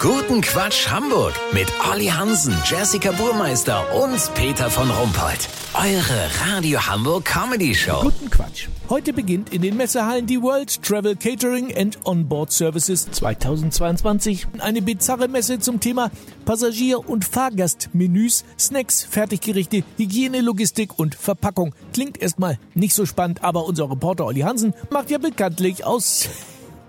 Guten 0.00 0.40
Quatsch 0.40 0.88
Hamburg 0.88 1.34
mit 1.52 1.70
Olli 1.92 2.06
Hansen, 2.06 2.54
Jessica 2.64 3.12
Burmeister 3.12 3.84
und 4.02 4.34
Peter 4.34 4.70
von 4.70 4.90
Rumpold. 4.90 5.46
Eure 5.74 6.54
Radio 6.54 6.80
Hamburg 6.86 7.26
Comedy 7.26 7.74
Show. 7.74 8.00
Guten 8.04 8.30
Quatsch. 8.30 8.68
Heute 8.88 9.12
beginnt 9.12 9.52
in 9.52 9.60
den 9.60 9.76
Messehallen 9.76 10.26
die 10.26 10.40
World 10.40 10.82
Travel 10.82 11.16
Catering 11.16 11.76
and 11.76 11.98
Onboard 12.06 12.50
Services 12.50 13.10
2022. 13.10 14.46
Eine 14.60 14.80
bizarre 14.80 15.28
Messe 15.28 15.58
zum 15.58 15.80
Thema 15.80 16.10
Passagier- 16.46 17.06
und 17.06 17.26
Fahrgastmenüs, 17.26 18.46
Snacks, 18.58 19.04
Fertiggerichte, 19.04 19.84
Hygiene, 19.98 20.40
Logistik 20.40 20.98
und 20.98 21.14
Verpackung. 21.14 21.74
Klingt 21.92 22.16
erstmal 22.16 22.58
nicht 22.72 22.94
so 22.94 23.04
spannend, 23.04 23.44
aber 23.44 23.66
unser 23.66 23.90
Reporter 23.90 24.24
Olli 24.24 24.40
Hansen 24.40 24.72
macht 24.88 25.10
ja 25.10 25.18
bekanntlich 25.18 25.84
aus 25.84 26.30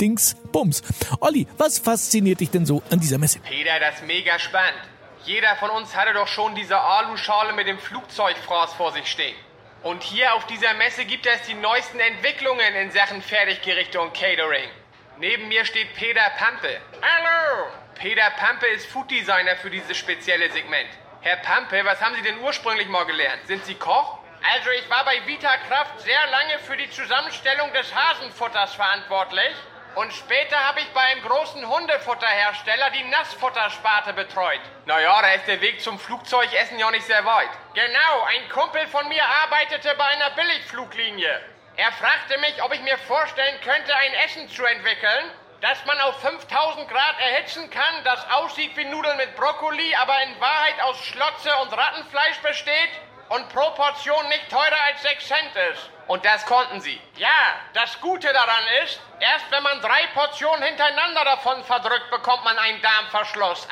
Dings 0.00 0.36
Bums. 0.52 0.82
Olli, 1.20 1.46
was 1.58 1.78
fasziniert 1.78 2.40
dich 2.40 2.50
denn 2.50 2.66
so 2.66 2.82
an 2.90 3.00
dieser 3.00 3.18
Messe? 3.18 3.38
Peter, 3.40 3.78
das 3.80 3.96
ist 3.96 4.06
mega 4.06 4.38
spannend. 4.38 4.80
Jeder 5.24 5.56
von 5.56 5.70
uns 5.70 5.96
hatte 5.96 6.12
doch 6.12 6.28
schon 6.28 6.54
diese 6.54 6.78
Aluschale 6.78 7.52
mit 7.54 7.66
dem 7.66 7.78
Flugzeugfraß 7.78 8.74
vor 8.74 8.92
sich 8.92 9.06
stehen. 9.06 9.36
Und 9.82 10.02
hier 10.02 10.34
auf 10.34 10.46
dieser 10.46 10.74
Messe 10.74 11.04
gibt 11.04 11.26
es 11.26 11.42
die 11.42 11.54
neuesten 11.54 12.00
Entwicklungen 12.00 12.74
in 12.74 12.90
Sachen 12.90 13.22
Fertiggerichte 13.22 14.00
und 14.00 14.14
Catering. 14.14 14.68
Neben 15.18 15.48
mir 15.48 15.64
steht 15.64 15.94
Peter 15.94 16.30
Pampe. 16.38 16.80
Hallo! 17.00 17.70
Peter 17.94 18.30
Pampe 18.36 18.66
ist 18.66 18.86
Food 18.86 19.10
Designer 19.10 19.56
für 19.56 19.70
dieses 19.70 19.96
spezielle 19.96 20.50
Segment. 20.50 20.88
Herr 21.20 21.36
Pampe, 21.36 21.84
was 21.84 22.00
haben 22.00 22.14
Sie 22.16 22.22
denn 22.22 22.38
ursprünglich 22.40 22.88
mal 22.88 23.04
gelernt? 23.04 23.46
Sind 23.46 23.64
Sie 23.64 23.74
Koch? 23.74 24.18
Also 24.42 24.70
ich 24.70 24.90
war 24.90 25.06
bei 25.06 25.26
Vita 25.26 25.56
Kraft 25.68 26.00
sehr 26.00 26.26
lange 26.30 26.58
für 26.58 26.76
die 26.76 26.90
Zusammenstellung 26.90 27.72
des 27.72 27.94
Hasenfutters 27.94 28.74
verantwortlich. 28.74 29.54
Und 29.94 30.12
später 30.12 30.58
habe 30.58 30.80
ich 30.80 30.88
bei 30.92 31.00
einem 31.00 31.22
großen 31.22 31.68
Hundefutterhersteller 31.68 32.90
die 32.90 33.04
Nassfuttersparte 33.04 34.12
betreut. 34.12 34.60
Naja, 34.86 35.22
da 35.22 35.32
ist 35.34 35.46
der 35.46 35.60
Weg 35.60 35.80
zum 35.80 35.98
Flugzeugessen 35.98 36.78
ja 36.78 36.90
nicht 36.90 37.06
sehr 37.06 37.24
weit. 37.24 37.50
Genau, 37.74 38.22
ein 38.26 38.48
Kumpel 38.48 38.86
von 38.88 39.06
mir 39.08 39.22
arbeitete 39.24 39.94
bei 39.96 40.04
einer 40.04 40.30
Billigfluglinie. 40.30 41.40
Er 41.76 41.92
fragte 41.92 42.38
mich, 42.38 42.62
ob 42.62 42.74
ich 42.74 42.80
mir 42.82 42.98
vorstellen 42.98 43.60
könnte, 43.60 43.94
ein 43.96 44.14
Essen 44.24 44.48
zu 44.48 44.64
entwickeln, 44.64 45.30
das 45.60 45.84
man 45.86 46.00
auf 46.00 46.20
5000 46.20 46.88
Grad 46.88 47.20
erhitzen 47.20 47.70
kann, 47.70 48.04
das 48.04 48.30
aussieht 48.32 48.76
wie 48.76 48.84
Nudeln 48.84 49.16
mit 49.16 49.34
Brokkoli, 49.36 49.94
aber 49.94 50.20
in 50.22 50.40
Wahrheit 50.40 50.80
aus 50.82 51.04
Schlotze 51.04 51.50
und 51.62 51.72
Rattenfleisch 51.72 52.38
besteht 52.42 52.90
und 53.28 53.48
pro 53.48 53.70
Portion 53.70 54.28
nicht 54.28 54.50
teurer 54.50 54.80
als 54.86 55.02
6 55.02 55.26
Cent 55.26 55.56
ist. 55.72 55.90
Und 56.06 56.24
das 56.24 56.44
konnten 56.44 56.80
sie. 56.80 57.00
Ja, 57.16 57.60
das 57.72 58.00
Gute 58.00 58.32
daran 58.32 58.64
ist, 58.84 59.00
erst 59.20 59.50
wenn 59.50 59.62
man 59.62 59.80
drei 59.80 60.06
Portionen 60.14 60.62
hintereinander 60.62 61.24
davon 61.24 61.64
verdrückt, 61.64 62.10
bekommt 62.10 62.44
man 62.44 62.58
einen 62.58 62.82
Darmverschluss. 62.82 63.66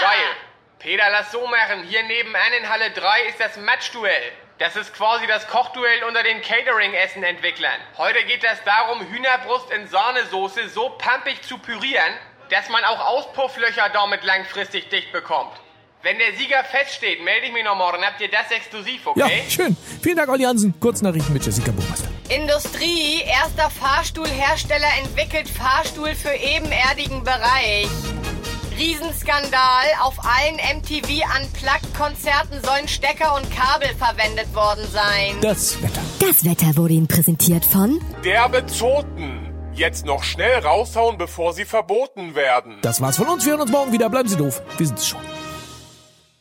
Geil. 0.00 0.36
Peter, 0.78 1.08
lass 1.10 1.32
so 1.32 1.46
machen. 1.46 1.84
Hier 1.84 2.02
nebenan 2.02 2.52
in 2.52 2.68
Halle 2.68 2.90
3 2.90 3.22
ist 3.22 3.40
das 3.40 3.56
Matchduell. 3.56 4.32
Das 4.58 4.74
ist 4.74 4.94
quasi 4.94 5.26
das 5.26 5.46
Kochduell 5.48 6.04
unter 6.04 6.22
den 6.22 6.40
Catering-Essen-Entwicklern. 6.40 7.80
Heute 7.98 8.24
geht 8.24 8.42
es 8.42 8.62
darum, 8.64 9.06
Hühnerbrust 9.06 9.70
in 9.70 9.86
Sahnesoße 9.86 10.68
so 10.68 10.90
pampig 10.90 11.42
zu 11.42 11.58
pürieren, 11.58 12.18
dass 12.50 12.68
man 12.68 12.84
auch 12.84 13.00
Auspufflöcher 13.00 13.90
damit 13.90 14.22
langfristig 14.24 14.88
dicht 14.88 15.12
bekommt. 15.12 15.56
Wenn 16.06 16.18
der 16.18 16.38
Sieger 16.38 16.62
feststeht, 16.62 17.24
melde 17.24 17.46
ich 17.48 17.52
mich 17.52 17.64
noch 17.64 17.74
morgen. 17.74 18.00
Habt 18.04 18.20
ihr 18.20 18.28
das 18.28 18.48
exklusiv, 18.56 19.08
okay? 19.08 19.18
Ja, 19.18 19.50
schön. 19.50 19.76
Vielen 20.00 20.16
Dank, 20.16 20.28
Olli 20.28 20.44
Hansen. 20.44 20.72
Kurznachrichten 20.78 21.32
mit 21.32 21.44
Jessica 21.44 21.72
Burmeister. 21.72 22.06
Industrie, 22.28 23.22
erster 23.26 23.68
Fahrstuhlhersteller 23.70 24.86
entwickelt 25.02 25.48
Fahrstuhl 25.48 26.14
für 26.14 26.30
ebenerdigen 26.30 27.24
Bereich. 27.24 27.88
Riesenskandal, 28.78 29.86
auf 30.00 30.14
allen 30.20 30.78
MTV 30.78 31.24
Unplugged-Konzerten 31.40 32.62
sollen 32.62 32.86
Stecker 32.86 33.34
und 33.34 33.50
Kabel 33.50 33.88
verwendet 33.98 34.54
worden 34.54 34.86
sein. 34.92 35.34
Das 35.40 35.82
Wetter. 35.82 36.02
Das 36.20 36.44
Wetter 36.44 36.76
wurde 36.76 36.94
Ihnen 36.94 37.08
präsentiert 37.08 37.64
von 37.64 38.00
Derbe 38.24 38.64
Zoten. 38.66 39.52
Jetzt 39.74 40.06
noch 40.06 40.22
schnell 40.22 40.60
raushauen, 40.60 41.18
bevor 41.18 41.52
sie 41.52 41.64
verboten 41.64 42.36
werden. 42.36 42.78
Das 42.82 43.00
war's 43.00 43.16
von 43.16 43.26
uns. 43.26 43.44
Wir 43.44 43.54
hören 43.54 43.62
uns 43.62 43.72
morgen 43.72 43.90
wieder. 43.92 44.08
Bleiben 44.08 44.28
Sie 44.28 44.36
doof. 44.36 44.62
Wir 44.78 44.86
sind's 44.86 45.08
schon. 45.08 45.20